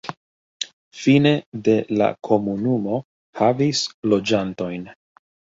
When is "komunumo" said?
2.29-2.97